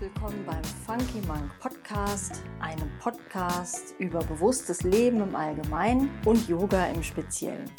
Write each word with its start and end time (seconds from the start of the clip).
willkommen 0.00 0.44
beim 0.44 0.64
Funky 0.64 1.24
Monk 1.26 1.50
Podcast, 1.60 2.42
einem 2.58 2.90
Podcast 2.98 3.94
über 3.98 4.20
bewusstes 4.20 4.82
Leben 4.82 5.20
im 5.20 5.36
Allgemeinen 5.36 6.10
und 6.24 6.48
Yoga 6.48 6.86
im 6.86 7.02
Speziellen. 7.02 7.70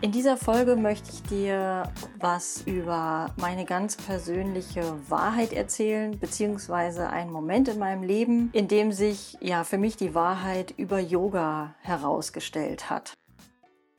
In 0.00 0.12
dieser 0.12 0.36
Folge 0.36 0.76
möchte 0.76 1.10
ich 1.12 1.22
dir 1.24 1.92
was 2.18 2.62
über 2.62 3.34
meine 3.36 3.64
ganz 3.64 3.96
persönliche 3.96 4.82
Wahrheit 5.08 5.52
erzählen, 5.52 6.18
beziehungsweise 6.18 7.10
einen 7.10 7.30
Moment 7.30 7.68
in 7.68 7.78
meinem 7.78 8.02
Leben, 8.02 8.50
in 8.52 8.68
dem 8.68 8.92
sich 8.92 9.36
ja 9.40 9.64
für 9.64 9.78
mich 9.78 9.96
die 9.96 10.14
Wahrheit 10.14 10.74
über 10.76 10.98
Yoga 10.98 11.74
herausgestellt 11.80 12.90
hat. 12.90 13.18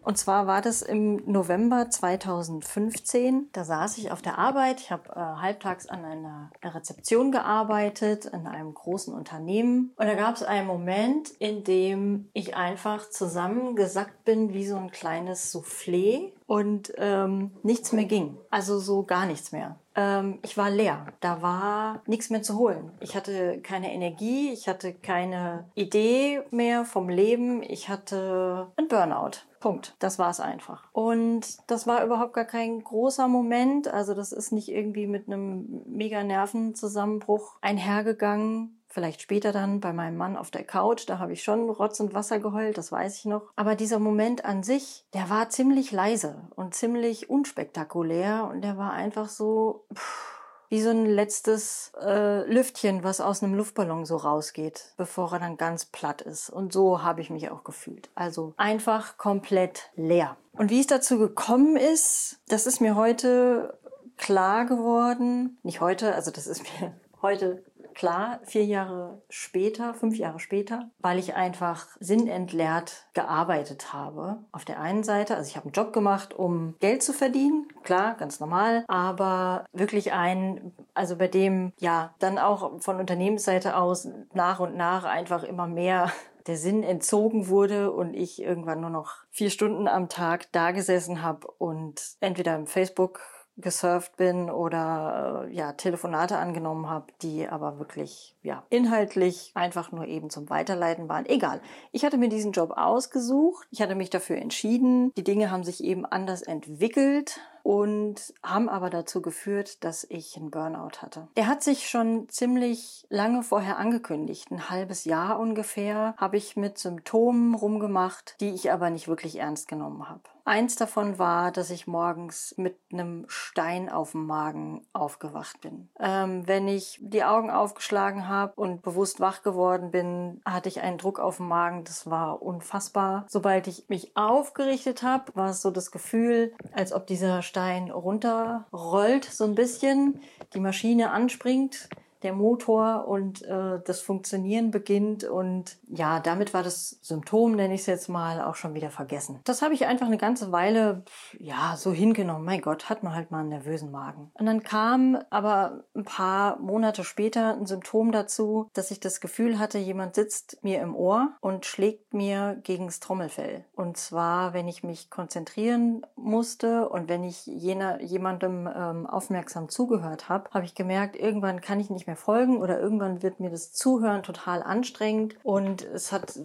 Und 0.02 0.18
zwar 0.18 0.48
war 0.48 0.62
das 0.62 0.82
im 0.82 1.18
November 1.30 1.90
2015. 1.90 3.50
Da 3.52 3.64
saß 3.64 3.98
ich 3.98 4.12
auf 4.12 4.22
der 4.22 4.38
Arbeit. 4.38 4.80
Ich 4.80 4.92
habe 4.92 5.10
äh, 5.10 5.20
halbtags 5.20 5.88
an 5.88 6.06
einer 6.06 6.52
Rezeption 6.64 7.32
gearbeitet 7.32 8.26
in 8.26 8.48
einem 8.48 8.74
großen 8.74 9.14
Unternehmen. 9.14 9.94
Und 9.98 10.08
da 10.08 10.16
gab 10.16 10.36
es 10.36 10.44
einen 10.44 10.68
Moment, 10.68 11.30
in 11.40 11.64
dem 11.64 12.30
ich 12.34 12.56
einfach 12.56 13.10
zusammengesackt 13.10 14.24
bin 14.24 14.54
wie 14.54 14.66
so 14.66 14.78
ein 14.78 14.92
kleines 14.92 15.54
Soufflé 15.54 16.32
und 16.50 16.92
ähm, 16.98 17.52
nichts 17.62 17.92
mehr 17.92 18.06
ging. 18.06 18.36
Also 18.50 18.80
so 18.80 19.04
gar 19.04 19.28
nichts 19.28 19.52
mehr. 19.52 19.76
Ähm, 19.94 20.40
ich 20.42 20.58
war 20.58 20.72
leer. 20.72 21.06
Da 21.20 21.44
war 21.44 22.02
nichts 22.08 22.32
mehr 22.32 22.42
zu 22.42 22.58
holen. 22.58 22.92
Ich 23.02 23.16
hatte 23.16 23.60
keine 23.62 23.94
Energie, 23.94 24.52
ich 24.52 24.68
hatte 24.68 24.96
keine 24.96 25.66
Idee 25.76 26.42
mehr 26.50 26.86
vom 26.86 27.08
Leben. 27.08 27.62
Ich 27.62 27.88
hatte 27.88 28.66
ein 28.78 28.88
Burnout. 28.88 29.44
Punkt. 29.60 29.96
Das 30.00 30.18
war 30.18 30.32
es 30.32 30.40
einfach. 30.40 30.86
Und 30.92 31.46
das 31.68 31.86
war 31.86 32.04
überhaupt 32.04 32.34
gar 32.34 32.46
kein 32.46 32.84
großer 32.84 33.28
Moment. 33.28 33.88
Also 33.88 34.16
das 34.16 34.32
ist 34.32 34.52
nicht 34.52 34.70
irgendwie 34.70 35.06
mit 35.06 35.28
einem 35.28 35.84
mega 35.86 36.24
Nervenzusammenbruch 36.24 37.58
einhergegangen. 37.62 38.79
Vielleicht 38.90 39.22
später 39.22 39.52
dann 39.52 39.80
bei 39.80 39.94
meinem 39.94 40.18
Mann 40.18 40.36
auf 40.36 40.50
der 40.50 40.64
Couch, 40.64 41.08
da 41.08 41.20
habe 41.20 41.34
ich 41.34 41.44
schon 41.44 41.70
Rotz 41.70 42.00
und 42.00 42.16
Wasser 42.16 42.40
geheult, 42.40 42.78
das 42.78 42.92
weiß 42.92 43.18
ich 43.20 43.26
noch. 43.26 43.44
Aber 43.56 43.76
dieser 43.76 44.00
Moment 44.00 44.46
an 44.46 44.64
sich, 44.64 45.06
der 45.14 45.30
war 45.30 45.50
ziemlich 45.50 45.92
leise 45.92 46.42
und 46.56 46.74
ziemlich 46.74 47.30
unspektakulär 47.30 48.50
und 48.52 48.62
der 48.62 48.78
war 48.78 48.92
einfach 48.94 49.30
so 49.30 49.86
pff, 49.94 50.40
wie 50.70 50.82
so 50.82 50.90
ein 50.90 51.06
letztes 51.06 51.92
äh, 52.02 52.52
Lüftchen, 52.52 53.04
was 53.04 53.22
aus 53.22 53.44
einem 53.44 53.56
Luftballon 53.56 54.06
so 54.06 54.18
rausgeht, 54.18 54.94
bevor 54.98 55.34
er 55.34 55.40
dann 55.40 55.58
ganz 55.58 55.86
platt 55.86 56.22
ist. 56.22 56.50
Und 56.50 56.72
so 56.72 57.04
habe 57.04 57.22
ich 57.22 57.30
mich 57.30 57.50
auch 57.50 57.64
gefühlt. 57.64 58.10
Also 58.16 58.54
einfach 58.58 59.18
komplett 59.18 59.90
leer. 59.96 60.38
Und 60.54 60.70
wie 60.70 60.80
es 60.80 60.88
dazu 60.88 61.18
gekommen 61.18 61.76
ist, 61.76 62.40
das 62.48 62.68
ist 62.68 62.82
mir 62.82 62.96
heute 62.96 63.78
klar 64.18 64.66
geworden. 64.66 65.58
Nicht 65.64 65.82
heute, 65.82 66.14
also 66.14 66.30
das 66.30 66.46
ist 66.46 66.64
mir 66.80 66.94
heute 67.22 67.64
klar, 67.94 68.40
vier 68.44 68.66
Jahre 68.66 69.22
später, 69.30 69.94
fünf 69.94 70.18
Jahre 70.18 70.40
später, 70.40 70.90
weil 71.00 71.20
ich 71.20 71.36
einfach 71.36 71.88
sinnentleert 72.00 73.06
gearbeitet 73.14 73.94
habe. 73.94 74.38
Auf 74.52 74.66
der 74.66 74.80
einen 74.80 75.04
Seite, 75.04 75.36
also 75.36 75.48
ich 75.50 75.56
habe 75.56 75.66
einen 75.66 75.74
Job 75.74 75.94
gemacht, 75.94 76.34
um 76.34 76.76
Geld 76.80 77.04
zu 77.04 77.14
verdienen, 77.14 77.68
klar, 77.84 78.16
ganz 78.16 78.40
normal, 78.40 78.86
aber 78.88 79.66
wirklich 79.74 80.14
ein, 80.14 80.74
also 80.94 81.16
bei 81.16 81.28
dem 81.28 81.74
ja 81.80 82.14
dann 82.20 82.38
auch 82.38 82.82
von 82.82 83.00
Unternehmensseite 83.00 83.76
aus 83.76 84.08
nach 84.34 84.60
und 84.60 84.76
nach 84.76 85.04
einfach 85.04 85.44
immer 85.44 85.68
mehr 85.68 86.12
der 86.48 86.58
Sinn 86.58 86.84
entzogen 86.84 87.48
wurde 87.48 87.92
und 87.92 88.14
ich 88.16 88.42
irgendwann 88.42 88.82
nur 88.82 88.90
noch 88.90 89.18
vier 89.30 89.50
Stunden 89.50 89.88
am 89.88 90.10
Tag 90.10 90.52
da 90.52 90.72
gesessen 90.72 91.22
habe 91.22 91.48
und 91.60 92.02
entweder 92.22 92.56
im 92.56 92.66
Facebook 92.66 93.22
gesurft 93.62 94.18
bin 94.18 94.50
oder 94.50 95.48
äh, 95.48 95.54
ja 95.54 95.74
Telefonate 95.74 96.38
angenommen 96.38 96.90
habe, 96.90 97.08
die 97.22 97.48
aber 97.48 97.80
wirklich 97.80 98.36
ja 98.42 98.64
inhaltlich 98.70 99.52
einfach 99.56 99.92
nur 99.92 100.06
eben 100.06 100.30
zum 100.30 100.50
Weiterleiten 100.50 101.10
waren. 101.10 101.26
Egal. 101.26 101.62
Ich 101.92 102.06
hatte 102.06 102.18
mir 102.18 102.30
diesen 102.30 102.52
Job 102.52 102.72
ausgesucht. 102.76 103.68
Ich 103.72 103.82
hatte 103.82 103.96
mich 103.96 104.10
dafür 104.10 104.38
entschieden. 104.38 105.14
Die 105.16 105.24
Dinge 105.24 105.52
haben 105.52 105.64
sich 105.64 105.84
eben 105.84 106.06
anders 106.06 106.42
entwickelt 106.42 107.40
und 107.64 108.34
haben 108.44 108.70
aber 108.70 108.90
dazu 108.90 109.22
geführt, 109.22 109.84
dass 109.84 110.06
ich 110.10 110.38
einen 110.38 110.52
Burnout 110.52 111.02
hatte. 111.02 111.28
Der 111.38 111.48
hat 111.48 111.64
sich 111.64 111.90
schon 111.90 112.28
ziemlich 112.30 113.06
lange 113.10 113.44
vorher 113.44 113.78
angekündigt. 113.78 114.52
Ein 114.52 114.70
halbes 114.70 115.06
Jahr 115.06 115.40
ungefähr 115.40 116.16
habe 116.18 116.38
ich 116.38 116.56
mit 116.56 116.78
Symptomen 116.78 117.56
rumgemacht, 117.56 118.36
die 118.40 118.50
ich 118.50 118.72
aber 118.72 118.90
nicht 118.90 119.08
wirklich 119.08 119.40
ernst 119.40 119.68
genommen 119.68 120.10
habe. 120.10 120.22
Eins 120.50 120.76
davon 120.76 121.20
war, 121.20 121.52
dass 121.52 121.70
ich 121.70 121.86
morgens 121.86 122.56
mit 122.58 122.76
einem 122.92 123.26
Stein 123.28 123.88
auf 123.88 124.14
dem 124.14 124.26
Magen 124.26 124.82
aufgewacht 124.94 125.62
bin. 125.62 125.90
Ähm, 126.00 126.48
wenn 126.48 126.68
ich 126.68 126.98
die 127.04 127.24
Augen 127.24 127.52
aufgeschlagen 127.52 128.28
habe 128.28 128.54
und 128.56 128.82
bewusst 128.82 129.20
wach 129.20 129.44
geworden 129.44 129.92
bin, 129.92 130.42
hatte 130.46 130.68
ich 130.68 130.82
einen 130.82 130.98
Druck 130.98 131.20
auf 131.20 131.38
dem 131.38 131.50
Magen. 131.50 131.84
Das 131.84 132.10
war 132.10 132.42
unfassbar. 132.42 133.28
Sobald 133.30 133.68
ich 133.68 133.90
mich 133.90 134.18
aufgerichtet 134.18 135.04
habe, 135.04 135.36
war 135.36 135.52
es 135.52 135.62
so 135.62 135.70
das 135.70 135.92
Gefühl, 135.92 136.52
als 136.72 136.94
ob 136.94 137.06
dieser 137.06 137.44
Stein 137.50 137.90
runterrollt 137.90 139.26
so 139.26 139.44
ein 139.44 139.56
bisschen, 139.56 140.22
die 140.54 140.60
Maschine 140.60 141.10
anspringt 141.10 141.90
der 142.24 142.34
Motor 142.34 143.08
und 143.08 143.42
äh, 143.44 143.80
das 143.86 144.02
Funktionieren 144.02 144.72
beginnt. 144.72 145.24
Und 145.24 145.78
ja, 145.88 146.20
damit 146.20 146.54
war 146.54 146.64
das 146.64 147.00
Symptom, 147.02 147.56
nenne 147.56 147.74
ich 147.74 147.82
es 147.82 147.88
jetzt 147.88 148.10
mal, 148.10 148.42
auch 148.42 148.56
schon 148.56 148.74
wieder 148.74 148.90
vergessen. 148.90 149.40
Das 149.46 149.62
habe 149.62 149.74
ich 149.74 149.86
einfach 149.86 150.08
eine 150.08 150.18
ganze 150.18 150.52
Weile, 150.52 151.04
ja, 151.40 151.76
so 151.78 151.92
hingenommen. 151.92 152.46
Mein 152.46 152.62
Gott, 152.62 152.90
hat 152.90 153.04
man 153.04 153.16
halt 153.16 153.32
mal 153.32 153.40
einen 153.40 153.50
nervösen 153.50 153.92
Magen. 153.92 154.32
Und 154.34 154.46
dann 154.46 154.64
kam 154.64 155.18
aber 155.30 155.84
ein 155.96 156.04
paar 156.04 156.60
Monate 156.60 157.04
später 157.04 157.54
ein 157.54 157.66
Symptom 157.66 158.12
dazu, 158.12 158.70
dass 158.74 158.92
ich 158.92 159.00
das 159.00 159.22
Gefühl 159.22 159.60
hatte, 159.60 159.78
jemand 159.78 160.16
sitzt 160.16 160.64
mir 160.64 160.82
im 160.82 160.96
Ohr 160.96 161.34
und 161.42 161.66
schlägt 161.66 162.14
mir 162.14 162.60
gegens 162.64 163.00
Trommelfell. 163.00 163.64
Und 163.76 163.98
zwar, 163.98 164.54
wenn 164.54 164.68
ich 164.68 164.84
mich 164.84 165.10
konzentrieren 165.10 166.06
musste 166.16 166.90
und 166.90 167.08
wenn 167.08 167.24
ich 167.24 167.46
jener, 167.46 168.02
jemandem 168.02 168.68
ähm, 168.74 169.08
aufmerksam 169.08 169.70
zugehört 169.70 170.30
habe, 170.30 170.50
habe 170.52 170.66
ich 170.66 170.76
gemerkt, 170.76 171.16
irgendwann 171.16 171.62
kann 171.62 171.80
ich 171.80 171.90
nicht 171.90 172.08
mehr 172.10 172.16
folgen 172.16 172.58
oder 172.58 172.80
irgendwann 172.80 173.22
wird 173.22 173.40
mir 173.40 173.52
das 173.52 173.72
Zuhören 173.72 174.24
total 174.24 174.64
anstrengend 174.64 175.36
und 175.44 175.84
es 175.84 176.12
hat 176.12 176.40